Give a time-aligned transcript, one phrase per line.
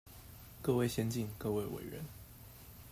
[0.63, 2.01] 各位先進、各位委員